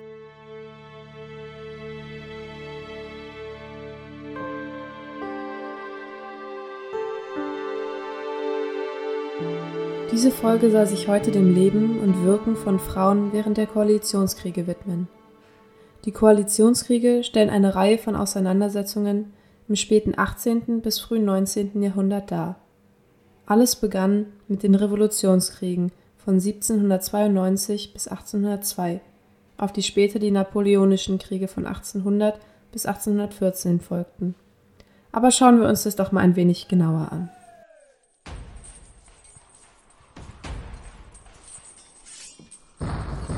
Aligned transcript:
Diese 10.10 10.30
Folge 10.30 10.70
soll 10.70 10.86
sich 10.86 11.06
heute 11.06 11.30
dem 11.30 11.54
Leben 11.54 12.00
und 12.00 12.24
Wirken 12.24 12.56
von 12.56 12.78
Frauen 12.78 13.30
während 13.34 13.58
der 13.58 13.66
Koalitionskriege 13.66 14.66
widmen. 14.66 15.06
Die 16.06 16.12
Koalitionskriege 16.12 17.22
stellen 17.22 17.50
eine 17.50 17.74
Reihe 17.74 17.98
von 17.98 18.16
Auseinandersetzungen 18.16 19.34
im 19.68 19.76
späten 19.76 20.14
18. 20.16 20.80
bis 20.80 20.98
frühen 20.98 21.26
19. 21.26 21.82
Jahrhundert 21.82 22.30
dar. 22.30 22.56
Alles 23.44 23.76
begann 23.76 24.26
mit 24.48 24.62
den 24.62 24.74
Revolutionskriegen 24.74 25.92
von 26.16 26.34
1792 26.34 27.92
bis 27.92 28.08
1802, 28.08 29.02
auf 29.58 29.72
die 29.72 29.82
später 29.82 30.18
die 30.18 30.30
Napoleonischen 30.30 31.18
Kriege 31.18 31.48
von 31.48 31.66
1800 31.66 32.40
bis 32.72 32.86
1814 32.86 33.80
folgten. 33.80 34.34
Aber 35.12 35.30
schauen 35.30 35.60
wir 35.60 35.68
uns 35.68 35.82
das 35.82 35.96
doch 35.96 36.12
mal 36.12 36.20
ein 36.20 36.36
wenig 36.36 36.68
genauer 36.68 37.12
an. 37.12 37.30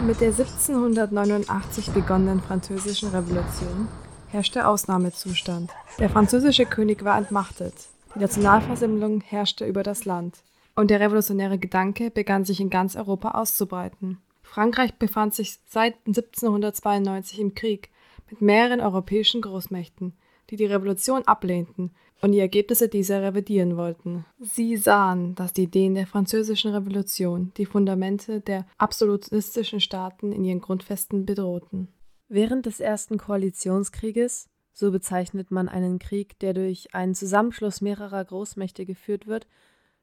Mit 0.06 0.20
der 0.22 0.28
1789 0.28 1.90
begonnenen 1.90 2.40
Französischen 2.40 3.10
Revolution 3.10 3.86
herrschte 4.28 4.66
Ausnahmezustand. 4.66 5.70
Der 5.98 6.08
französische 6.08 6.64
König 6.64 7.04
war 7.04 7.18
entmachtet. 7.18 7.74
Die 8.14 8.20
Nationalversammlung 8.20 9.20
herrschte 9.20 9.66
über 9.66 9.82
das 9.82 10.06
Land. 10.06 10.38
Und 10.74 10.90
der 10.90 11.00
revolutionäre 11.00 11.58
Gedanke 11.58 12.10
begann 12.10 12.44
sich 12.44 12.60
in 12.60 12.70
ganz 12.70 12.96
Europa 12.96 13.32
auszubreiten. 13.32 14.18
Frankreich 14.42 14.94
befand 14.94 15.34
sich 15.34 15.58
seit 15.68 15.94
1792 16.06 17.38
im 17.38 17.54
Krieg 17.54 17.90
mit 18.30 18.40
mehreren 18.40 18.80
europäischen 18.80 19.42
Großmächten, 19.42 20.14
die 20.48 20.56
die 20.56 20.66
Revolution 20.66 21.24
ablehnten 21.26 21.92
und 22.20 22.32
die 22.32 22.38
Ergebnisse 22.38 22.88
dieser 22.88 23.22
revidieren 23.22 23.76
wollten. 23.76 24.24
Sie 24.38 24.76
sahen, 24.76 25.34
dass 25.34 25.52
die 25.52 25.64
Ideen 25.64 25.94
der 25.94 26.06
Französischen 26.06 26.72
Revolution 26.72 27.52
die 27.56 27.66
Fundamente 27.66 28.40
der 28.40 28.66
absolutistischen 28.78 29.80
Staaten 29.80 30.32
in 30.32 30.44
ihren 30.44 30.60
Grundfesten 30.60 31.24
bedrohten. 31.24 31.88
Während 32.28 32.66
des 32.66 32.80
ersten 32.80 33.18
Koalitionskrieges, 33.18 34.48
so 34.72 34.92
bezeichnet 34.92 35.50
man 35.50 35.68
einen 35.68 35.98
Krieg, 35.98 36.38
der 36.38 36.54
durch 36.54 36.94
einen 36.94 37.14
Zusammenschluss 37.14 37.80
mehrerer 37.80 38.24
Großmächte 38.24 38.86
geführt 38.86 39.26
wird, 39.26 39.46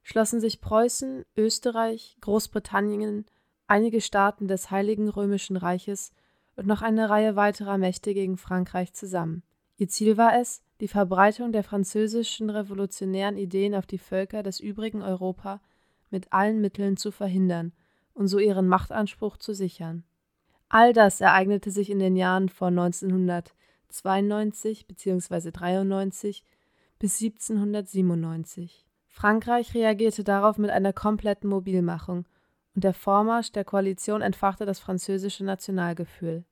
schlossen 0.03 0.39
sich 0.39 0.61
Preußen, 0.61 1.23
Österreich, 1.35 2.17
Großbritannien, 2.21 3.25
einige 3.67 4.01
Staaten 4.01 4.47
des 4.47 4.71
Heiligen 4.71 5.09
Römischen 5.09 5.57
Reiches 5.57 6.11
und 6.55 6.67
noch 6.67 6.81
eine 6.81 7.09
Reihe 7.09 7.35
weiterer 7.35 7.77
Mächte 7.77 8.13
gegen 8.13 8.37
Frankreich 8.37 8.93
zusammen. 8.93 9.43
Ihr 9.77 9.87
Ziel 9.87 10.17
war 10.17 10.39
es, 10.39 10.61
die 10.79 10.87
Verbreitung 10.87 11.51
der 11.51 11.63
französischen 11.63 12.49
revolutionären 12.49 13.37
Ideen 13.37 13.75
auf 13.75 13.87
die 13.87 13.97
Völker 13.97 14.43
des 14.43 14.59
übrigen 14.59 15.01
Europa 15.01 15.61
mit 16.09 16.31
allen 16.31 16.61
Mitteln 16.61 16.97
zu 16.97 17.11
verhindern 17.11 17.73
und 18.13 18.27
so 18.27 18.39
ihren 18.39 18.67
Machtanspruch 18.67 19.37
zu 19.37 19.53
sichern. 19.53 20.03
All 20.69 20.93
das 20.93 21.21
ereignete 21.21 21.71
sich 21.71 21.89
in 21.89 21.99
den 21.99 22.15
Jahren 22.15 22.49
von 22.49 22.77
1992 22.77 24.87
bzw. 24.87 25.51
93 25.51 26.43
bis 26.99 27.21
1797. 27.21 28.85
Frankreich 29.07 29.73
reagierte 29.73 30.23
darauf 30.23 30.57
mit 30.57 30.69
einer 30.69 30.93
kompletten 30.93 31.49
Mobilmachung 31.49 32.25
und 32.75 32.83
der 32.83 32.93
Vormarsch 32.93 33.51
der 33.51 33.65
Koalition 33.65 34.21
entfachte 34.21 34.65
das 34.65 34.79
französische 34.79 35.43
Nationalgefühl. 35.43 36.45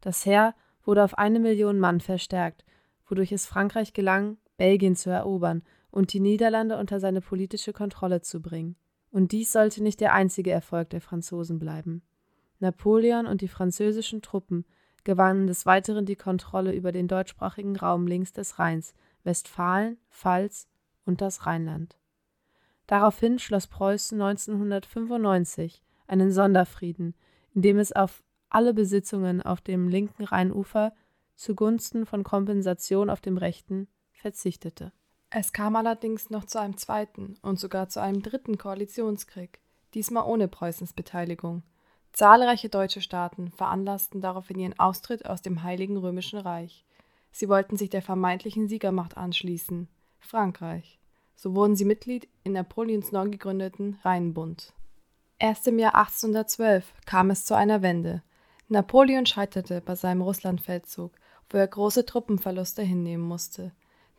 Das 0.00 0.24
Heer 0.24 0.54
wurde 0.82 1.04
auf 1.04 1.18
eine 1.18 1.40
Million 1.40 1.78
Mann 1.78 2.00
verstärkt 2.00 2.64
wodurch 3.10 3.32
es 3.32 3.46
Frankreich 3.46 3.92
gelang, 3.92 4.38
Belgien 4.56 4.96
zu 4.96 5.10
erobern 5.10 5.62
und 5.90 6.12
die 6.12 6.20
Niederlande 6.20 6.78
unter 6.78 7.00
seine 7.00 7.20
politische 7.20 7.72
Kontrolle 7.72 8.20
zu 8.20 8.40
bringen. 8.40 8.76
Und 9.10 9.32
dies 9.32 9.52
sollte 9.52 9.82
nicht 9.82 10.00
der 10.00 10.14
einzige 10.14 10.50
Erfolg 10.50 10.90
der 10.90 11.00
Franzosen 11.00 11.58
bleiben. 11.58 12.02
Napoleon 12.60 13.26
und 13.26 13.40
die 13.40 13.48
französischen 13.48 14.22
Truppen 14.22 14.64
gewannen 15.02 15.46
des 15.46 15.66
Weiteren 15.66 16.04
die 16.04 16.16
Kontrolle 16.16 16.72
über 16.72 16.92
den 16.92 17.08
deutschsprachigen 17.08 17.76
Raum 17.76 18.06
links 18.06 18.32
des 18.32 18.58
Rheins, 18.58 18.94
Westfalen, 19.24 19.96
Pfalz 20.10 20.68
und 21.04 21.20
das 21.20 21.46
Rheinland. 21.46 21.96
Daraufhin 22.86 23.38
schloss 23.38 23.66
Preußen 23.66 24.20
1995 24.20 25.82
einen 26.06 26.32
Sonderfrieden, 26.32 27.14
in 27.54 27.62
dem 27.62 27.78
es 27.78 27.92
auf 27.92 28.22
alle 28.48 28.74
Besitzungen 28.74 29.40
auf 29.40 29.60
dem 29.60 29.88
linken 29.88 30.24
Rheinufer 30.24 30.92
zugunsten 31.40 32.04
von 32.04 32.22
Kompensation 32.22 33.08
auf 33.08 33.22
dem 33.22 33.38
rechten 33.38 33.88
verzichtete. 34.12 34.92
Es 35.30 35.52
kam 35.52 35.74
allerdings 35.74 36.28
noch 36.28 36.44
zu 36.44 36.60
einem 36.60 36.76
zweiten 36.76 37.36
und 37.40 37.58
sogar 37.58 37.88
zu 37.88 38.02
einem 38.02 38.22
dritten 38.22 38.58
Koalitionskrieg, 38.58 39.60
diesmal 39.94 40.26
ohne 40.26 40.48
Preußens 40.48 40.92
Beteiligung. 40.92 41.62
Zahlreiche 42.12 42.68
deutsche 42.68 43.00
Staaten 43.00 43.50
veranlassten 43.52 44.20
daraufhin 44.20 44.58
ihren 44.58 44.78
Austritt 44.78 45.24
aus 45.24 45.40
dem 45.40 45.62
Heiligen 45.62 45.96
Römischen 45.96 46.40
Reich. 46.40 46.84
Sie 47.30 47.48
wollten 47.48 47.76
sich 47.76 47.88
der 47.88 48.02
vermeintlichen 48.02 48.68
Siegermacht 48.68 49.16
anschließen, 49.16 49.88
Frankreich. 50.18 50.98
So 51.36 51.54
wurden 51.54 51.76
sie 51.76 51.86
Mitglied 51.86 52.28
in 52.44 52.52
Napoleons 52.52 53.12
neu 53.12 53.30
gegründeten 53.30 53.98
Rheinbund. 54.02 54.74
Erst 55.38 55.66
im 55.68 55.78
Jahr 55.78 55.94
1812 55.94 56.92
kam 57.06 57.30
es 57.30 57.46
zu 57.46 57.54
einer 57.56 57.80
Wende. 57.80 58.22
Napoleon 58.68 59.24
scheiterte 59.24 59.80
bei 59.80 59.94
seinem 59.94 60.20
Russlandfeldzug 60.20 61.12
wo 61.50 61.58
er 61.58 61.66
große 61.66 62.06
Truppenverluste 62.06 62.82
hinnehmen 62.82 63.24
musste. 63.24 63.72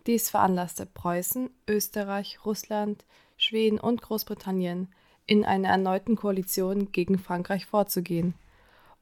Dies 0.06 0.30
veranlasste 0.30 0.86
Preußen, 0.86 1.50
Österreich, 1.68 2.39
Russland, 2.45 3.06
Schweden 3.38 3.80
und 3.80 4.01
Großbritannien 4.01 4.89
in 5.25 5.45
einer 5.45 5.69
erneuten 5.69 6.16
Koalition 6.16 6.92
gegen 6.92 7.18
Frankreich 7.18 7.66
vorzugehen. 7.66 8.33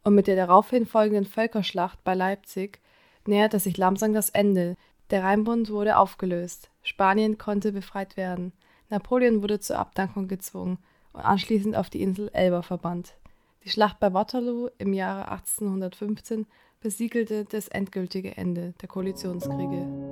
Und 0.04 0.16
mit 0.16 0.28
der 0.28 0.36
daraufhin 0.36 0.86
folgenden 0.86 1.26
Völkerschlacht 1.26 2.04
bei 2.04 2.14
Leipzig 2.14 2.80
näherte 3.26 3.60
sich 3.60 3.78
langsam 3.78 4.14
das 4.14 4.30
Ende. 4.30 4.78
Der 5.10 5.24
Rheinbund 5.24 5.72
wurde 5.72 5.98
aufgelöst, 5.98 6.70
Spanien 6.84 7.38
konnte 7.38 7.72
befreit 7.72 8.16
werden, 8.16 8.54
Napoleon 8.90 9.42
wurde 9.42 9.60
zur 9.60 9.80
Abdankung 9.80 10.28
gezwungen 10.28 10.78
und 11.14 11.22
anschließend 11.22 11.76
auf 11.76 11.90
die 11.90 12.02
Insel 12.02 12.30
Elba 12.34 12.62
verbannt. 12.62 13.16
Die 13.64 13.70
Schlacht 13.70 14.00
bei 14.00 14.14
Waterloo 14.14 14.70
im 14.78 14.94
Jahre 14.94 15.30
1815 15.32 16.46
besiegelte 16.80 17.46
das 17.46 17.68
endgültige 17.68 18.38
Ende 18.38 18.74
der 18.82 18.88
Koalitionskriege. 18.88 20.10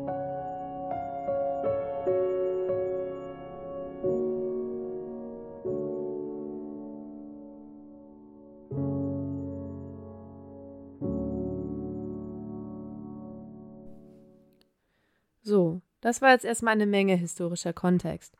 So, 15.48 15.81
das 16.02 16.22
war 16.22 16.31
jetzt 16.31 16.44
erstmal 16.44 16.74
eine 16.74 16.86
Menge 16.86 17.16
historischer 17.16 17.72
Kontext. 17.72 18.36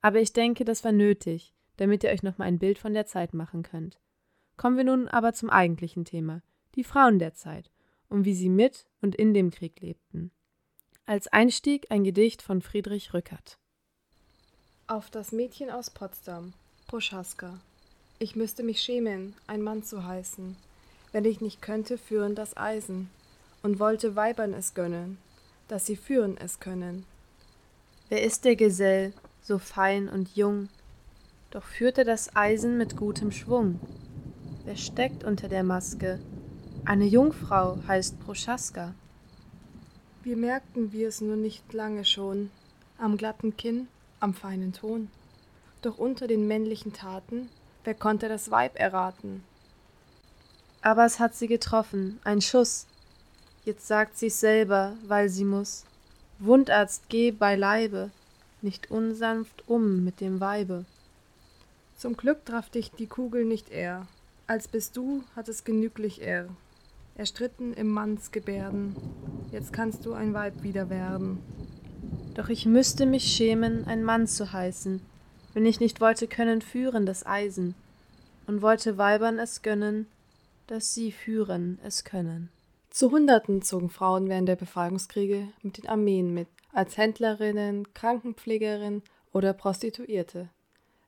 Aber 0.00 0.20
ich 0.20 0.32
denke, 0.32 0.64
das 0.64 0.84
war 0.84 0.92
nötig, 0.92 1.52
damit 1.76 2.02
ihr 2.02 2.08
euch 2.08 2.22
nochmal 2.22 2.48
ein 2.48 2.58
Bild 2.58 2.78
von 2.78 2.94
der 2.94 3.04
Zeit 3.04 3.34
machen 3.34 3.62
könnt. 3.62 4.00
Kommen 4.56 4.78
wir 4.78 4.84
nun 4.84 5.06
aber 5.08 5.34
zum 5.34 5.50
eigentlichen 5.50 6.06
Thema, 6.06 6.40
die 6.76 6.84
Frauen 6.84 7.18
der 7.18 7.34
Zeit 7.34 7.70
und 8.08 8.24
wie 8.24 8.34
sie 8.34 8.48
mit 8.48 8.86
und 9.00 9.14
in 9.14 9.34
dem 9.34 9.50
Krieg 9.50 9.80
lebten. 9.80 10.30
Als 11.06 11.26
Einstieg 11.28 11.90
ein 11.90 12.04
Gedicht 12.04 12.42
von 12.42 12.62
Friedrich 12.62 13.14
Rückert. 13.14 13.58
Auf 14.86 15.10
das 15.10 15.32
Mädchen 15.32 15.70
aus 15.70 15.90
Potsdam, 15.90 16.52
Proschaska. 16.86 17.58
Ich 18.18 18.36
müsste 18.36 18.62
mich 18.62 18.80
schämen, 18.80 19.34
ein 19.46 19.62
Mann 19.62 19.82
zu 19.82 20.04
heißen, 20.04 20.56
wenn 21.12 21.24
ich 21.24 21.40
nicht 21.40 21.62
könnte 21.62 21.98
führen 21.98 22.34
das 22.34 22.56
Eisen 22.56 23.10
und 23.62 23.80
wollte 23.80 24.14
Weibern 24.14 24.54
es 24.54 24.74
gönnen, 24.74 25.18
dass 25.68 25.86
sie 25.86 25.96
führen 25.96 26.36
es 26.36 26.60
können. 26.60 27.04
Wer 28.08 28.22
ist 28.22 28.44
der 28.44 28.54
Gesell, 28.54 29.12
so 29.42 29.58
fein 29.58 30.08
und 30.08 30.36
jung, 30.36 30.68
doch 31.50 31.64
führt 31.64 31.98
er 31.98 32.04
das 32.04 32.36
Eisen 32.36 32.78
mit 32.78 32.96
gutem 32.96 33.32
Schwung? 33.32 33.80
Wer 34.64 34.76
steckt 34.76 35.24
unter 35.24 35.48
der 35.48 35.64
Maske? 35.64 36.20
Eine 36.86 37.06
Jungfrau 37.06 37.80
heißt 37.88 38.20
Proschaska. 38.20 38.94
Wir 40.22 40.36
merkten 40.36 40.92
wir 40.92 41.08
es 41.08 41.20
nur 41.20 41.34
nicht 41.34 41.72
lange 41.72 42.04
schon, 42.04 42.52
am 42.96 43.16
glatten 43.16 43.56
Kinn, 43.56 43.88
am 44.20 44.34
feinen 44.34 44.72
Ton. 44.72 45.10
Doch 45.82 45.98
unter 45.98 46.28
den 46.28 46.46
männlichen 46.46 46.92
Taten, 46.92 47.48
wer 47.82 47.94
konnte 47.94 48.28
das 48.28 48.52
Weib 48.52 48.78
erraten? 48.78 49.42
Aber 50.80 51.04
es 51.04 51.18
hat 51.18 51.34
sie 51.34 51.48
getroffen, 51.48 52.20
ein 52.22 52.40
Schuss. 52.40 52.86
Jetzt 53.64 53.88
sagt 53.88 54.16
sie's 54.16 54.38
selber, 54.38 54.92
weil 55.08 55.28
sie 55.28 55.44
muss. 55.44 55.86
Wundarzt, 56.38 57.08
geh 57.08 57.32
beileibe, 57.32 58.12
nicht 58.62 58.92
unsanft 58.92 59.68
um 59.68 60.04
mit 60.04 60.20
dem 60.20 60.38
Weibe. 60.38 60.84
Zum 61.96 62.16
Glück 62.16 62.44
traf 62.44 62.70
dich 62.70 62.92
die 62.92 63.08
Kugel 63.08 63.44
nicht 63.44 63.70
eher, 63.70 64.06
als 64.46 64.68
bist 64.68 64.96
du, 64.96 65.24
hat 65.34 65.48
es 65.48 65.64
genüglich 65.64 66.22
er. 66.22 66.48
Erstritten 67.18 67.72
im 67.72 67.88
Mannsgebärden, 67.88 68.94
jetzt 69.50 69.72
kannst 69.72 70.04
du 70.04 70.12
ein 70.12 70.34
Weib 70.34 70.62
wieder 70.62 70.90
werden. 70.90 71.38
Doch 72.34 72.50
ich 72.50 72.66
müsste 72.66 73.06
mich 73.06 73.24
schämen, 73.24 73.86
ein 73.86 74.04
Mann 74.04 74.26
zu 74.26 74.52
heißen, 74.52 75.00
wenn 75.54 75.64
ich 75.64 75.80
nicht 75.80 76.02
wollte 76.02 76.26
können 76.26 76.60
führen 76.60 77.06
das 77.06 77.24
Eisen, 77.24 77.74
und 78.46 78.60
wollte 78.60 78.98
Weibern 78.98 79.38
es 79.38 79.62
gönnen, 79.62 80.06
dass 80.66 80.92
sie 80.92 81.10
führen 81.10 81.78
es 81.82 82.04
können. 82.04 82.50
Zu 82.90 83.10
Hunderten 83.10 83.62
zogen 83.62 83.88
Frauen 83.88 84.28
während 84.28 84.48
der 84.48 84.56
Befreiungskriege 84.56 85.48
mit 85.62 85.78
den 85.78 85.88
Armeen 85.88 86.34
mit, 86.34 86.48
als 86.74 86.98
Händlerinnen, 86.98 87.94
Krankenpflegerinnen 87.94 89.02
oder 89.32 89.54
Prostituierte. 89.54 90.50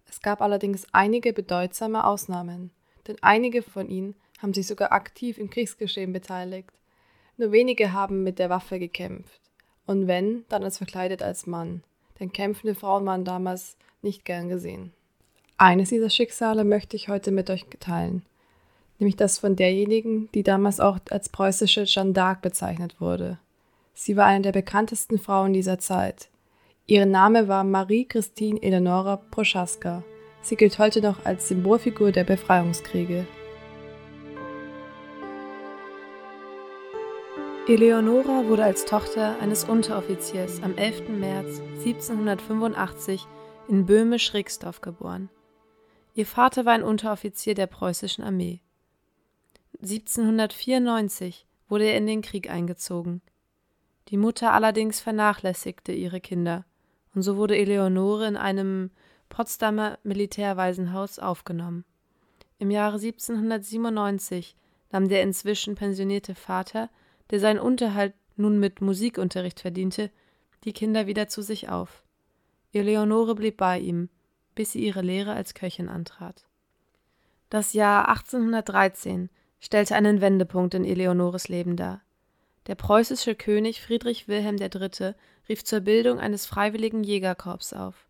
Es 0.08 0.22
gab 0.22 0.40
allerdings 0.40 0.87
einige 0.93 1.34
bedeutsame 1.34 2.06
Ausnahmen, 2.06 2.70
denn 3.06 3.16
einige 3.20 3.60
von 3.60 3.90
ihnen 3.90 4.14
haben 4.38 4.55
sich 4.55 4.67
sogar 4.67 4.93
aktiv 4.93 5.38
im 5.38 5.50
Kriegsgeschehen 5.50 6.12
beteiligt. 6.12 6.70
Nur 7.37 7.52
wenige 7.52 7.93
haben 7.93 8.25
mit 8.25 8.38
der 8.38 8.50
Waffe 8.50 8.79
gekämpft. 8.79 9.40
Und 9.87 10.06
wenn, 10.06 10.44
dann 10.49 10.64
als 10.64 10.79
verkleidet 10.79 11.23
als 11.23 11.46
Mann, 11.46 11.82
denn 12.20 12.32
kämpfende 12.32 12.75
Frauen 12.75 13.06
waren 13.06 13.25
damals 13.25 13.76
nicht 14.02 14.25
gern 14.25 14.49
gesehen. 14.49 14.93
Eines 15.56 15.88
dieser 15.88 16.11
Schicksale 16.11 16.64
möchte 16.64 16.96
ich 16.96 17.08
heute 17.08 17.31
mit 17.31 17.50
euch 17.50 17.67
teilen, 17.81 18.23
nämlich 18.99 19.17
das 19.17 19.38
von 19.38 19.56
derjenigen, 19.56 20.29
die 20.35 20.43
damals 20.43 20.79
auch 20.79 20.99
als 21.11 21.29
preußische 21.29 21.84
Jeanne 21.84 22.12
d'Arc 22.12 22.41
bezeichnet 22.41 23.00
wurde. 23.00 23.38
Sie 23.94 24.17
war 24.17 24.26
eine 24.26 24.43
der 24.43 24.52
bekanntesten 24.52 25.19
Frauen 25.19 25.52
dieser 25.52 25.79
Zeit. 25.79 26.29
Ihr 26.87 27.05
Name 27.06 27.49
war 27.49 27.64
Marie-Christine 27.64 28.62
Eleonora 28.62 29.17
Proschaska. 29.17 30.05
Sie 30.43 30.56
gilt 30.56 30.79
heute 30.79 31.02
noch 31.02 31.25
als 31.25 31.49
Symbolfigur 31.49 32.12
der 32.12 32.25
Befreiungskriege. 32.25 33.26
Eleonora 37.69 38.49
wurde 38.49 38.65
als 38.65 38.87
Tochter 38.87 39.38
eines 39.41 39.65
Unteroffiziers 39.65 40.62
am 40.62 40.79
11. 40.79 41.11
März 41.11 41.61
1785 41.85 43.26
in 43.69 43.85
Böhmisch-Rixdorf 43.85 44.81
geboren. 44.81 45.29
Ihr 46.15 46.25
Vater 46.25 46.65
war 46.65 46.73
ein 46.73 46.82
Unteroffizier 46.82 47.53
der 47.53 47.67
preußischen 47.67 48.25
Armee. 48.25 48.62
1794 49.82 51.47
wurde 51.69 51.85
er 51.85 51.99
in 51.99 52.06
den 52.06 52.23
Krieg 52.23 52.49
eingezogen. 52.49 53.20
Die 54.09 54.17
Mutter 54.17 54.55
allerdings 54.55 55.00
vernachlässigte 55.00 55.93
ihre 55.93 56.23
Kinder, 56.23 56.65
und 57.15 57.20
so 57.20 57.37
wurde 57.37 57.59
Eleonore 57.59 58.26
in 58.29 58.38
einem 58.38 58.93
Potsdamer 59.29 59.99
Militärwaisenhaus 60.05 61.19
aufgenommen. 61.19 61.85
Im 62.59 62.70
Jahre 62.70 62.94
1797 62.94 64.56
nahm 64.91 65.06
der 65.06 65.23
inzwischen 65.23 65.75
pensionierte 65.75 66.35
Vater, 66.35 66.88
der 67.31 67.41
seinen 67.41 67.59
Unterhalt 67.59 68.15
nun 68.37 68.59
mit 68.59 68.81
Musikunterricht 68.81 69.61
verdiente, 69.61 70.11
die 70.65 70.73
Kinder 70.73 71.07
wieder 71.07 71.29
zu 71.29 71.43
sich 71.43 71.69
auf. 71.69 72.03
Eleonore 72.73 73.35
blieb 73.35 73.57
bei 73.57 73.79
ihm, 73.79 74.09
bis 74.55 74.73
sie 74.73 74.85
ihre 74.85 75.03
Lehre 75.03 75.33
als 75.33 75.55
Köchin 75.55 75.89
antrat. 75.89 76.47
Das 77.51 77.73
Jahr 77.73 78.09
1813 78.09 79.31
stellte 79.61 79.95
einen 79.95 80.21
Wendepunkt 80.21 80.75
in 80.75 80.85
Eleonores 80.85 81.49
Leben 81.49 81.77
dar. 81.77 82.03
Der 82.67 82.75
preußische 82.75 83.35
König 83.35 83.81
Friedrich 83.81 84.29
Wilhelm 84.29 84.57
III. 84.59 85.15
rief 85.49 85.65
zur 85.65 85.81
Bildung 85.81 86.21
eines 86.21 86.45
freiwilligen 86.45 87.03
Jägerkorps 87.03 87.73
auf. 87.73 88.07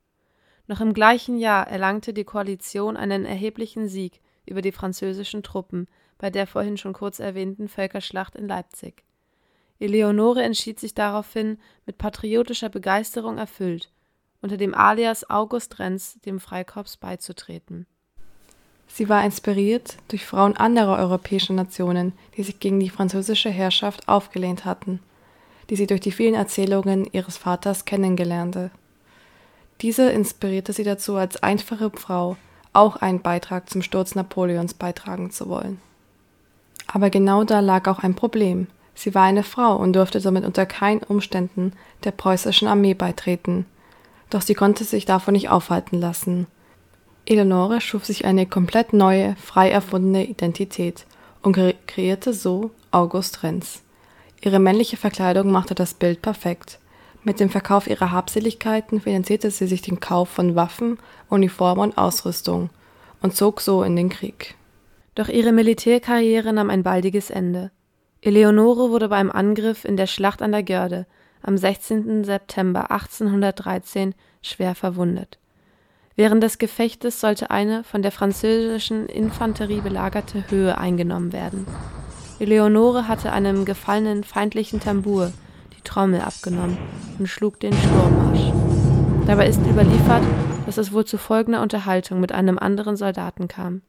Noch 0.66 0.80
im 0.80 0.92
gleichen 0.92 1.38
Jahr 1.38 1.68
erlangte 1.68 2.12
die 2.12 2.24
Koalition 2.24 2.96
einen 2.96 3.24
erheblichen 3.24 3.88
Sieg 3.88 4.20
über 4.44 4.60
die 4.60 4.72
französischen 4.72 5.42
Truppen 5.42 5.86
bei 6.18 6.30
der 6.30 6.46
vorhin 6.46 6.76
schon 6.76 6.92
kurz 6.92 7.20
erwähnten 7.20 7.68
Völkerschlacht 7.68 8.34
in 8.34 8.48
Leipzig. 8.48 9.04
Eleonore 9.80 10.42
entschied 10.42 10.80
sich 10.80 10.94
daraufhin, 10.94 11.58
mit 11.86 11.98
patriotischer 11.98 12.68
Begeisterung 12.68 13.38
erfüllt, 13.38 13.90
unter 14.42 14.56
dem 14.56 14.74
Alias 14.74 15.28
August 15.30 15.78
Renz 15.78 16.18
dem 16.24 16.40
Freikorps 16.40 16.96
beizutreten. 16.96 17.86
Sie 18.88 19.08
war 19.08 19.24
inspiriert 19.24 19.98
durch 20.08 20.24
Frauen 20.24 20.56
anderer 20.56 20.98
europäischer 20.98 21.52
Nationen, 21.52 22.12
die 22.36 22.42
sich 22.42 22.58
gegen 22.58 22.80
die 22.80 22.88
französische 22.88 23.50
Herrschaft 23.50 24.08
aufgelehnt 24.08 24.64
hatten, 24.64 25.00
die 25.70 25.76
sie 25.76 25.86
durch 25.86 26.00
die 26.00 26.12
vielen 26.12 26.34
Erzählungen 26.34 27.06
ihres 27.12 27.36
Vaters 27.36 27.84
kennengelernte. 27.84 28.70
Diese 29.82 30.10
inspirierte 30.10 30.72
sie 30.72 30.84
dazu, 30.84 31.16
als 31.16 31.42
einfache 31.42 31.90
Frau 31.90 32.36
auch 32.72 32.96
einen 32.96 33.20
Beitrag 33.22 33.70
zum 33.70 33.82
Sturz 33.82 34.14
Napoleons 34.14 34.74
beitragen 34.74 35.30
zu 35.30 35.48
wollen. 35.48 35.80
Aber 36.86 37.10
genau 37.10 37.44
da 37.44 37.60
lag 37.60 37.86
auch 37.86 38.00
ein 38.00 38.14
Problem. 38.14 38.66
Sie 38.98 39.14
war 39.14 39.22
eine 39.22 39.44
Frau 39.44 39.76
und 39.76 39.92
durfte 39.92 40.18
somit 40.18 40.44
unter 40.44 40.66
keinen 40.66 41.04
Umständen 41.04 41.72
der 42.02 42.10
preußischen 42.10 42.66
Armee 42.66 42.94
beitreten. 42.94 43.64
Doch 44.28 44.42
sie 44.42 44.54
konnte 44.54 44.82
sich 44.82 45.04
davon 45.04 45.34
nicht 45.34 45.50
aufhalten 45.50 46.00
lassen. 46.00 46.48
Eleonore 47.24 47.80
schuf 47.80 48.04
sich 48.04 48.24
eine 48.24 48.44
komplett 48.44 48.92
neue, 48.92 49.36
frei 49.36 49.70
erfundene 49.70 50.26
Identität 50.26 51.06
und 51.42 51.56
kreierte 51.86 52.32
so 52.32 52.72
August 52.90 53.44
Renz. 53.44 53.84
Ihre 54.40 54.58
männliche 54.58 54.96
Verkleidung 54.96 55.52
machte 55.52 55.76
das 55.76 55.94
Bild 55.94 56.20
perfekt. 56.20 56.80
Mit 57.22 57.38
dem 57.38 57.50
Verkauf 57.50 57.86
ihrer 57.86 58.10
Habseligkeiten 58.10 59.00
finanzierte 59.00 59.52
sie 59.52 59.68
sich 59.68 59.80
den 59.80 60.00
Kauf 60.00 60.28
von 60.28 60.56
Waffen, 60.56 60.98
Uniformen 61.28 61.90
und 61.90 61.98
Ausrüstung 61.98 62.70
und 63.22 63.36
zog 63.36 63.60
so 63.60 63.84
in 63.84 63.94
den 63.94 64.08
Krieg. 64.08 64.56
Doch 65.14 65.28
ihre 65.28 65.52
Militärkarriere 65.52 66.52
nahm 66.52 66.70
ein 66.70 66.82
baldiges 66.82 67.30
Ende. 67.30 67.70
Eleonore 68.20 68.90
wurde 68.90 69.08
beim 69.08 69.30
Angriff 69.30 69.84
in 69.84 69.96
der 69.96 70.06
Schlacht 70.06 70.42
an 70.42 70.52
der 70.52 70.62
Görde 70.62 71.06
am 71.42 71.56
16. 71.56 72.24
September 72.24 72.90
1813 72.90 74.14
schwer 74.42 74.74
verwundet. 74.74 75.38
Während 76.16 76.42
des 76.42 76.58
Gefechtes 76.58 77.20
sollte 77.20 77.50
eine 77.50 77.84
von 77.84 78.02
der 78.02 78.10
französischen 78.10 79.06
Infanterie 79.06 79.80
belagerte 79.80 80.50
Höhe 80.50 80.76
eingenommen 80.76 81.32
werden. 81.32 81.64
Eleonore 82.40 83.06
hatte 83.06 83.30
einem 83.32 83.64
gefallenen 83.64 84.24
feindlichen 84.24 84.80
Tambour 84.80 85.32
die 85.76 85.82
Trommel 85.82 86.20
abgenommen 86.20 86.76
und 87.20 87.28
schlug 87.28 87.60
den 87.60 87.72
Sturmmarsch. 87.72 88.52
Dabei 89.28 89.46
ist 89.46 89.60
überliefert, 89.60 90.24
dass 90.66 90.76
es 90.76 90.92
wohl 90.92 91.04
zu 91.04 91.18
folgender 91.18 91.62
Unterhaltung 91.62 92.18
mit 92.18 92.32
einem 92.32 92.58
anderen 92.58 92.96
Soldaten 92.96 93.46
kam. 93.46 93.82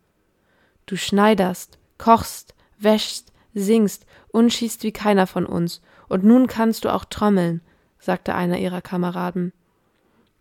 Du 0.85 0.97
schneiderst, 0.97 1.79
kochst, 1.97 2.53
wäschst, 2.77 3.33
singst 3.53 4.05
und 4.31 4.53
schießt 4.53 4.83
wie 4.83 4.91
keiner 4.91 5.27
von 5.27 5.45
uns, 5.45 5.81
und 6.07 6.23
nun 6.23 6.47
kannst 6.47 6.85
du 6.85 6.93
auch 6.93 7.05
trommeln, 7.05 7.61
sagte 7.99 8.35
einer 8.35 8.57
ihrer 8.57 8.81
Kameraden. 8.81 9.53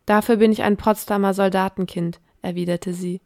Dafür 0.06 0.36
bin 0.36 0.52
ich 0.52 0.62
ein 0.62 0.76
Potsdamer 0.76 1.34
Soldatenkind, 1.34 2.20
erwiderte 2.42 2.94
sie. 2.94 3.20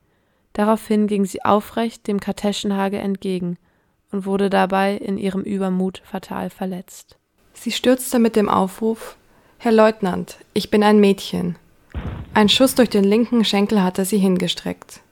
Daraufhin 0.53 1.07
ging 1.07 1.25
sie 1.25 1.45
aufrecht 1.45 2.07
dem 2.07 2.21
Kartäschenhage 2.21 2.99
entgegen 2.99 3.57
und 4.11 4.27
wurde 4.27 4.51
dabei 4.51 4.97
in 4.97 5.17
ihrem 5.17 5.43
Übermut 5.43 6.03
fatal 6.05 6.51
verletzt. 6.51 7.19
Sie 7.55 7.71
stürzte 7.71 8.19
mit 8.19 8.37
dem 8.37 8.49
Aufruf 8.49 9.17
Herr 9.59 9.73
Leutnant, 9.73 10.39
ich 10.55 10.71
bin 10.71 10.83
ein 10.83 10.99
Mädchen. 10.99 11.57
Ein 12.35 12.49
Schuss 12.49 12.75
durch 12.75 12.91
den 12.91 13.05
linken 13.05 13.45
Schenkel 13.45 13.83
hatte 13.83 14.05
sie 14.05 14.19
hingestreckt. 14.19 15.03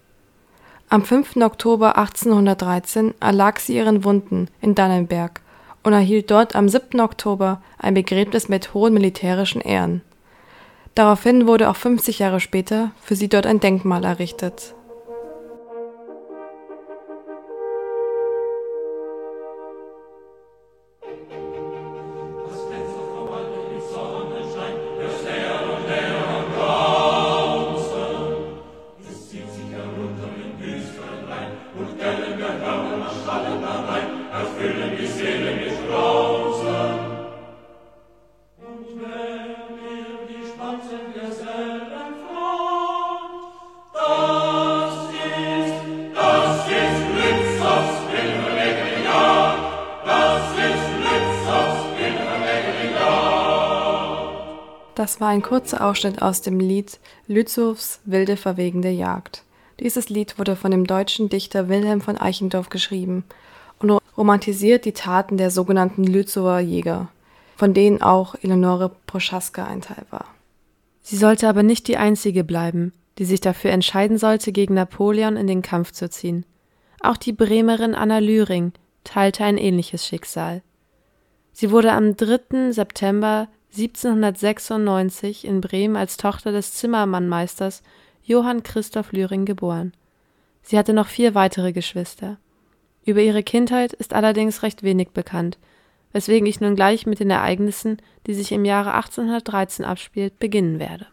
Am 0.92 1.04
5. 1.04 1.36
Oktober 1.36 1.96
1813 1.96 3.14
erlag 3.20 3.60
sie 3.60 3.76
ihren 3.76 4.02
Wunden 4.02 4.48
in 4.60 4.74
Dannenberg 4.74 5.40
und 5.84 5.92
erhielt 5.92 6.32
dort 6.32 6.56
am 6.56 6.68
7. 6.68 6.98
Oktober 6.98 7.62
ein 7.78 7.94
Begräbnis 7.94 8.48
mit 8.48 8.74
hohen 8.74 8.92
militärischen 8.92 9.60
Ehren. 9.60 10.02
Daraufhin 10.96 11.46
wurde 11.46 11.70
auch 11.70 11.76
50 11.76 12.18
Jahre 12.18 12.40
später 12.40 12.90
für 13.00 13.14
sie 13.14 13.28
dort 13.28 13.46
ein 13.46 13.60
Denkmal 13.60 14.02
errichtet 14.02 14.74
Das 55.10 55.20
war 55.20 55.30
ein 55.30 55.42
kurzer 55.42 55.84
Ausschnitt 55.84 56.22
aus 56.22 56.40
dem 56.40 56.60
Lied 56.60 57.00
Lützows 57.26 57.98
Wilde 58.04 58.36
verwegende 58.36 58.90
Jagd. 58.90 59.42
Dieses 59.80 60.08
Lied 60.08 60.38
wurde 60.38 60.54
von 60.54 60.70
dem 60.70 60.86
deutschen 60.86 61.28
Dichter 61.28 61.68
Wilhelm 61.68 62.00
von 62.00 62.16
Eichendorff 62.16 62.68
geschrieben 62.68 63.24
und 63.80 63.98
romantisiert 64.16 64.84
die 64.84 64.92
Taten 64.92 65.36
der 65.36 65.50
sogenannten 65.50 66.04
Lützower 66.04 66.60
Jäger, 66.60 67.08
von 67.56 67.74
denen 67.74 68.00
auch 68.00 68.36
Eleonore 68.40 68.92
Proschaska 69.08 69.66
ein 69.66 69.80
Teil 69.80 70.04
war. 70.10 70.26
Sie 71.02 71.16
sollte 71.16 71.48
aber 71.48 71.64
nicht 71.64 71.88
die 71.88 71.96
einzige 71.96 72.44
bleiben, 72.44 72.92
die 73.18 73.24
sich 73.24 73.40
dafür 73.40 73.72
entscheiden 73.72 74.16
sollte, 74.16 74.52
gegen 74.52 74.74
Napoleon 74.74 75.36
in 75.36 75.48
den 75.48 75.62
Kampf 75.62 75.90
zu 75.90 76.08
ziehen. 76.08 76.46
Auch 77.00 77.16
die 77.16 77.32
Bremerin 77.32 77.96
Anna 77.96 78.20
Lühring 78.20 78.74
teilte 79.02 79.42
ein 79.42 79.58
ähnliches 79.58 80.06
Schicksal. 80.06 80.62
Sie 81.52 81.72
wurde 81.72 81.94
am 81.94 82.14
3. 82.14 82.70
September 82.70 83.48
1796 83.72 85.44
in 85.44 85.60
Bremen 85.60 85.96
als 85.96 86.16
Tochter 86.16 86.52
des 86.52 86.74
Zimmermannmeisters 86.74 87.82
Johann 88.24 88.62
Christoph 88.62 89.12
Lühring 89.12 89.44
geboren. 89.44 89.92
Sie 90.62 90.78
hatte 90.78 90.92
noch 90.92 91.06
vier 91.06 91.34
weitere 91.34 91.72
Geschwister. 91.72 92.38
Über 93.04 93.20
ihre 93.20 93.42
Kindheit 93.42 93.92
ist 93.92 94.12
allerdings 94.12 94.62
recht 94.62 94.82
wenig 94.82 95.10
bekannt, 95.10 95.58
weswegen 96.12 96.46
ich 96.46 96.60
nun 96.60 96.76
gleich 96.76 97.06
mit 97.06 97.20
den 97.20 97.30
Ereignissen, 97.30 97.98
die 98.26 98.34
sich 98.34 98.52
im 98.52 98.64
Jahre 98.64 98.94
1813 98.94 99.84
abspielt, 99.84 100.38
beginnen 100.38 100.78
werde. 100.78 101.06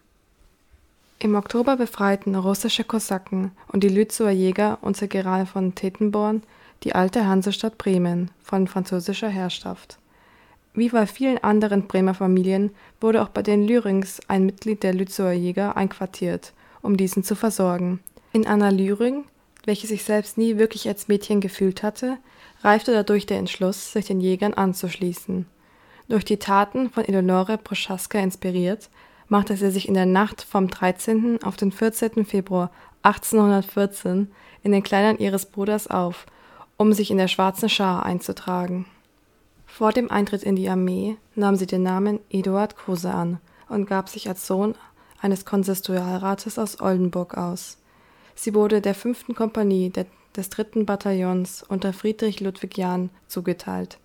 Im 1.19 1.35
Oktober 1.35 1.77
befreiten 1.77 2.35
russische 2.35 2.83
Kosaken 2.83 3.51
und 3.71 3.83
die 3.83 3.89
Lützower 3.89 4.29
Jäger 4.29 4.77
unter 4.81 5.07
General 5.07 5.45
von 5.45 5.73
Tetenborn 5.73 6.43
die 6.83 6.93
alte 6.93 7.25
Hansestadt 7.25 7.77
Bremen 7.77 8.29
von 8.43 8.67
französischer 8.67 9.29
Herrschaft. 9.29 9.97
Wie 10.77 10.89
bei 10.89 11.07
vielen 11.07 11.39
anderen 11.39 11.87
Bremer 11.87 12.13
Familien 12.13 12.69
wurde 13.01 13.23
auch 13.23 13.29
bei 13.29 13.41
den 13.41 13.67
Lürings 13.67 14.21
ein 14.27 14.45
Mitglied 14.45 14.83
der 14.83 14.93
Lützower 14.93 15.31
Jäger 15.31 15.75
einquartiert, 15.75 16.53
um 16.83 16.97
diesen 16.97 17.23
zu 17.23 17.33
versorgen. 17.33 17.99
In 18.31 18.45
Anna 18.45 18.69
Lüring, 18.69 19.23
welche 19.65 19.87
sich 19.87 20.03
selbst 20.03 20.37
nie 20.37 20.59
wirklich 20.59 20.87
als 20.87 21.07
Mädchen 21.07 21.41
gefühlt 21.41 21.81
hatte, 21.81 22.19
reifte 22.61 22.91
dadurch 22.91 23.25
der 23.25 23.39
Entschluss, 23.39 23.91
sich 23.91 24.05
den 24.05 24.21
Jägern 24.21 24.53
anzuschließen. 24.53 25.47
Durch 26.09 26.25
die 26.25 26.37
Taten 26.37 26.91
von 26.91 27.05
Eleonore 27.05 27.57
Proschaska 27.57 28.19
inspiriert, 28.19 28.91
machte 29.29 29.57
sie 29.57 29.71
sich 29.71 29.87
in 29.87 29.95
der 29.95 30.05
Nacht 30.05 30.43
vom 30.43 30.67
13. 30.67 31.41
auf 31.41 31.57
den 31.57 31.71
14. 31.71 32.23
Februar 32.23 32.69
1814 33.01 34.29
in 34.61 34.71
den 34.73 34.83
Kleidern 34.83 35.17
ihres 35.17 35.47
Bruders 35.47 35.87
auf, 35.87 36.27
um 36.77 36.93
sich 36.93 37.09
in 37.09 37.17
der 37.17 37.29
Schwarzen 37.29 37.67
Schar 37.67 38.05
einzutragen 38.05 38.85
vor 39.77 39.91
dem 39.91 40.09
Eintritt 40.09 40.41
in 40.41 40.55
die 40.55 40.69
Armee 40.69 41.17
nahm 41.35 41.55
sie 41.55 41.67
den 41.67 41.83
Namen 41.83 42.19
Eduard 42.31 42.75
Kruse 42.75 43.11
an 43.11 43.37
und 43.69 43.85
gab 43.85 44.09
sich 44.09 44.27
als 44.27 44.47
Sohn 44.47 44.73
eines 45.21 45.45
Konsistorialrates 45.45 46.57
aus 46.57 46.81
Oldenburg 46.81 47.37
aus. 47.37 47.77
Sie 48.33 48.55
wurde 48.55 48.81
der 48.81 48.95
fünften 48.95 49.35
Kompanie 49.35 49.93
des 50.35 50.49
dritten 50.49 50.87
Bataillons 50.87 51.61
unter 51.61 51.93
Friedrich 51.93 52.39
Ludwig 52.39 52.75
Jahn 52.75 53.11
zugeteilt. 53.27 53.99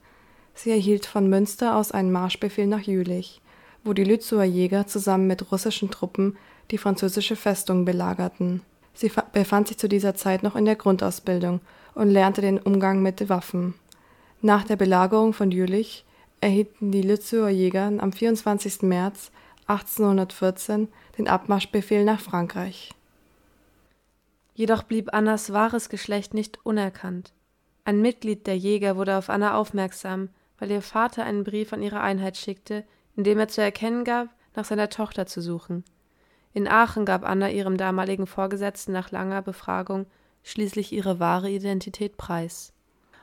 Sie 0.53 0.69
erhielt 0.69 1.07
von 1.07 1.31
Münster 1.31 1.75
aus 1.75 1.91
einen 1.91 2.13
Marschbefehl 2.13 2.67
nach 2.67 2.83
Jülich, 2.83 3.41
wo 3.83 3.95
die 3.95 4.05
Lützower 4.05 4.45
Jäger 4.45 4.87
zusammen 4.87 5.27
mit 5.27 5.51
russischen 5.51 5.91
Truppen 5.91 6.37
die 6.71 6.77
französische 6.77 7.35
Festung 7.35 7.87
belagerten. 7.87 8.61
Sie 8.93 9.11
befand 9.33 9.69
sich 9.69 9.79
zu 9.79 9.89
dieser 9.89 10.15
Zeit 10.17 10.43
noch 10.43 10.55
in 10.55 10.67
der 10.67 10.77
Grundausbildung 10.77 11.61
und 11.95 12.11
lernte 12.11 12.43
den 12.43 12.59
Umgang 12.59 13.01
mit 13.01 13.27
Waffen 13.31 13.73
nach 14.43 14.65
der 14.65 14.77
Belagerung 14.77 15.33
von 15.33 15.51
Jülich 15.51 16.05
erhielten 16.41 16.91
die 16.91 17.03
Lützower 17.03 17.49
Jäger 17.49 17.93
am 17.99 18.13
24. 18.13 18.83
März 18.83 19.31
1814 19.67 20.89
den 21.17 21.29
Abmarschbefehl 21.29 22.05
nach 22.05 22.21
Frankreich. 22.21 22.91
Jedoch 24.55 24.83
blieb 24.83 25.15
Annas 25.15 25.53
wahres 25.53 25.89
Geschlecht 25.89 26.35
nicht 26.35 26.59
unerkannt. 26.65 27.33
Ein 27.85 28.03
Mitglied 28.03 28.47
der 28.47 28.59
Jäger 28.59 28.97
wurde 28.97 29.17
auf 29.17 29.31
Anna 29.31 29.55
aufmerksam, 29.55 30.29
weil 30.59 30.71
ihr 30.71 30.83
Vater 30.83 31.25
einen 31.25 31.45
Brief 31.45 31.73
an 31.73 31.83
ihre 31.83 32.01
Einheit 32.01 32.37
schickte, 32.37 32.85
in 33.17 33.25
dem 33.25 33.39
er 33.39 33.49
zu 33.49 33.63
erkennen 33.63 34.05
gab, 34.05 34.29
nach 34.55 34.65
seiner 34.65 34.89
Tochter 34.89 35.27
zu 35.27 35.41
suchen. 35.41 35.85
In 36.53 36.69
Aachen 36.69 37.05
gab 37.05 37.25
Anna 37.25 37.51
ihrem 37.51 37.77
damaligen 37.77 38.27
Vorgesetzten 38.27 38.93
nach 38.93 39.11
langer 39.11 39.43
Befragung 39.43 40.07
schließlich 40.43 40.93
ihre 40.93 41.21
wahre 41.21 41.49
Identität 41.49 42.17
preis. 42.17 42.73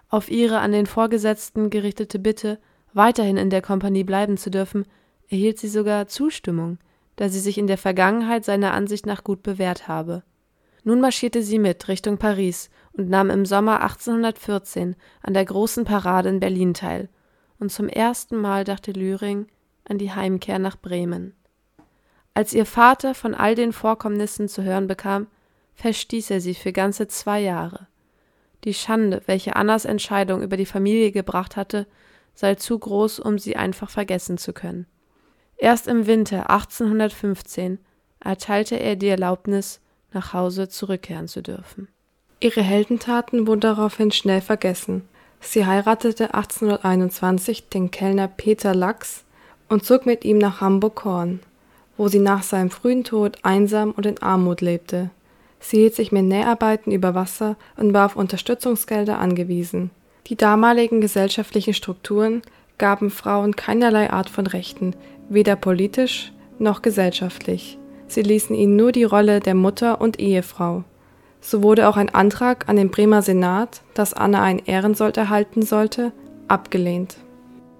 Auf 0.10 0.32
ihre 0.32 0.60
an 0.60 0.72
den 0.72 0.88
Vorgesetzten 0.88 1.70
gerichtete 1.70 2.18
Bitte, 2.18 2.60
weiterhin 2.94 3.38
in 3.38 3.52
der 3.52 3.62
Kompanie 3.62 4.04
bleiben 4.04 4.38
zu 4.38 4.50
dürfen, 4.50 4.86
erhielt 5.30 5.60
sie 5.60 5.68
sogar 5.68 6.08
Zustimmung, 6.08 6.80
da 7.16 7.30
sie 7.30 7.40
sich 7.40 7.60
in 7.60 7.68
der 7.68 7.78
Vergangenheit 7.78 8.44
seiner 8.44 8.74
Ansicht 8.74 9.06
nach 9.06 9.24
gut 9.24 9.44
bewährt 9.44 9.88
habe. 9.88 10.24
Nun 10.84 11.00
marschierte 11.02 11.44
sie 11.44 11.60
mit 11.60 11.88
Richtung 11.88 12.18
Paris 12.18 12.72
und 12.94 13.10
nahm 13.10 13.30
im 13.30 13.46
Sommer 13.46 13.82
1814 13.82 14.96
an 15.22 15.34
der 15.34 15.46
großen 15.46 15.86
Parade 15.86 16.30
in 16.30 16.40
Berlin 16.40 16.74
teil, 16.74 17.10
und 17.60 17.72
zum 17.72 17.90
ersten 17.90 18.38
Mal 18.38 18.64
dachte 18.64 18.94
Lühring 18.94 19.48
an 19.84 19.98
die 19.98 20.12
Heimkehr 20.12 20.58
nach 20.58 20.78
Bremen. 20.78 21.36
Als 22.34 22.54
ihr 22.54 22.66
Vater 22.66 23.14
von 23.14 23.36
all 23.36 23.54
den 23.54 23.74
Vorkommnissen 23.74 24.48
zu 24.48 24.64
hören 24.64 24.88
bekam, 24.88 25.28
verstieß 25.76 26.32
er 26.32 26.42
sie 26.42 26.54
für 26.54 26.72
ganze 26.72 27.08
zwei 27.08 27.42
Jahre. 27.42 27.88
Die 28.64 28.74
Schande, 28.74 29.22
welche 29.26 29.56
Annas 29.56 29.86
Entscheidung 29.86 30.42
über 30.42 30.58
die 30.58 30.66
Familie 30.66 31.12
gebracht 31.12 31.56
hatte, 31.56 31.88
sei 32.34 32.56
zu 32.56 32.78
groß, 32.78 33.20
um 33.20 33.40
sie 33.40 33.56
einfach 33.56 33.90
vergessen 33.90 34.38
zu 34.38 34.54
können. 34.54 34.86
Erst 35.58 35.88
im 35.88 36.08
Winter 36.08 36.50
1815 36.50 37.80
erteilte 38.20 38.76
er 38.76 38.96
die 38.96 39.08
Erlaubnis, 39.08 39.82
nach 40.14 40.34
Hause 40.34 40.70
zurückkehren 40.70 41.28
zu 41.28 41.42
dürfen. 41.42 41.88
Ihre 42.40 42.62
Heldentaten 42.62 43.48
wurden 43.48 43.60
daraufhin 43.60 44.12
schnell 44.12 44.42
vergessen. 44.42 45.04
Sie 45.42 45.66
heiratete 45.66 46.34
1821 46.34 47.70
den 47.70 47.92
Kellner 47.92 48.28
Peter 48.28 48.74
Lachs 48.74 49.24
und 49.68 49.86
zog 49.86 50.06
mit 50.06 50.26
ihm 50.26 50.38
nach 50.38 50.62
Hamburg-Horn, 50.62 51.42
wo 51.98 52.08
sie 52.08 52.20
nach 52.20 52.44
seinem 52.44 52.72
frühen 52.72 53.04
Tod 53.04 53.38
einsam 53.44 53.92
und 53.92 54.06
in 54.06 54.22
Armut 54.22 54.62
lebte. 54.62 55.12
Sie 55.60 55.78
hielt 55.78 55.96
sich 55.96 56.12
mit 56.12 56.26
Näharbeiten 56.26 56.92
über 56.92 57.16
Wasser 57.16 57.58
und 57.78 57.94
war 57.94 58.06
auf 58.06 58.16
Unterstützungsgelder 58.16 59.20
angewiesen. 59.20 59.92
Die 60.28 60.36
damaligen 60.36 61.02
gesellschaftlichen 61.02 61.74
Strukturen 61.74 62.42
gaben 62.78 63.10
Frauen 63.10 63.56
keinerlei 63.56 64.10
Art 64.10 64.30
von 64.30 64.48
Rechten, 64.48 64.96
weder 65.28 65.56
politisch 65.56 66.32
noch 66.60 66.82
gesellschaftlich. 66.82 67.78
Sie 68.08 68.22
ließen 68.22 68.56
ihnen 68.56 68.76
nur 68.76 68.92
die 68.92 69.04
Rolle 69.04 69.40
der 69.40 69.56
Mutter 69.56 70.02
und 70.02 70.20
Ehefrau. 70.20 70.84
So 71.42 71.62
wurde 71.64 71.88
auch 71.88 71.98
ein 71.98 72.10
Antrag 72.10 72.68
an 72.68 72.76
den 72.76 72.90
Bremer 72.90 73.22
Senat, 73.22 73.82
dass 73.94 74.14
Anna 74.14 74.42
ein 74.42 74.60
Ehrensold 74.60 75.18
erhalten 75.18 75.62
sollte, 75.62 76.12
abgelehnt. 76.48 77.18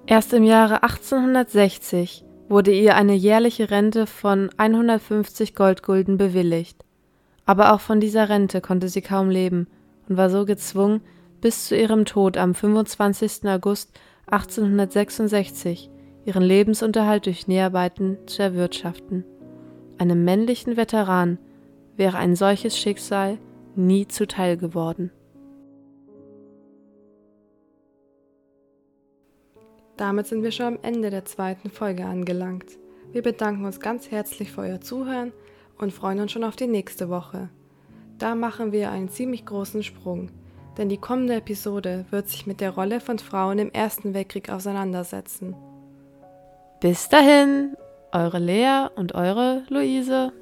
Erst 0.06 0.34
im 0.34 0.44
Jahre 0.44 0.84
1860 0.84 2.24
wurde 2.48 2.72
ihr 2.72 2.96
eine 2.96 3.14
jährliche 3.14 3.70
Rente 3.70 4.06
von 4.08 4.50
150 4.58 5.56
Goldgulden 5.56 6.18
bewilligt 6.18 6.84
aber 7.50 7.74
auch 7.74 7.80
von 7.80 8.00
dieser 8.00 8.30
Rente 8.30 8.62
konnte 8.62 8.90
sie 8.90 9.02
kaum 9.02 9.32
leben 9.32 9.66
und 10.08 10.18
war 10.18 10.30
so 10.30 10.46
gezwungen, 10.46 11.02
bis 11.42 11.66
zu 11.66 11.76
ihrem 11.76 12.06
Tod 12.06 12.38
am 12.38 12.54
25. 12.54 13.46
August 13.46 14.00
1866 14.28 15.90
ihren 16.26 16.44
Lebensunterhalt 16.44 17.26
durch 17.26 17.48
Näharbeiten 17.48 18.20
zu 18.28 18.44
erwirtschaften. 18.44 19.26
Einem 19.98 20.24
männlichen 20.24 20.78
Veteran 20.78 21.40
wäre 21.98 22.20
ein 22.20 22.36
solches 22.36 22.78
Schicksal 22.78 23.40
nie 23.76 24.08
zuteil 24.08 24.56
geworden. 24.56 25.10
Damit 29.98 30.28
sind 30.28 30.44
wir 30.44 30.52
schon 30.52 30.68
am 30.68 30.80
Ende 30.84 31.10
der 31.10 31.26
zweiten 31.26 31.72
Folge 31.72 32.06
angelangt. 32.06 32.78
Wir 33.12 33.24
bedanken 33.24 33.66
uns 33.66 33.80
ganz 33.80 34.12
herzlich 34.12 34.52
für 34.52 34.62
euer 34.62 34.82
Zuhören 34.82 35.34
und 35.80 35.92
freuen 35.92 36.20
uns 36.20 36.32
schon 36.32 36.44
auf 36.44 36.56
die 36.56 36.68
nächste 36.68 37.10
Woche. 37.10 37.50
Da 38.20 38.36
machen 38.36 38.72
wir 38.72 38.92
einen 38.92 39.10
ziemlich 39.10 39.46
großen 39.46 39.82
Sprung, 39.82 40.30
denn 40.78 40.90
die 40.90 40.98
kommende 40.98 41.36
Episode 41.36 42.06
wird 42.12 42.28
sich 42.30 42.46
mit 42.46 42.62
der 42.62 42.72
Rolle 42.72 43.00
von 43.00 43.18
Frauen 43.18 43.60
im 43.60 43.72
Ersten 43.72 44.14
Weltkrieg 44.14 44.50
auseinandersetzen. 44.50 45.56
Bis 46.82 47.10
dahin, 47.10 47.76
eure 48.12 48.40
Lea 48.40 48.88
und 48.96 49.16
eure 49.16 49.64
Luise. 49.70 50.34